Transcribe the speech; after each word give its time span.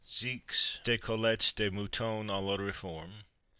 Six 0.03 0.79
de 0.83 0.97
Côtelettes 0.97 1.53
de 1.57 1.69
Mouton 1.69 2.27
à 2.27 2.41
la 2.41 2.57
Reform. 2.57 3.11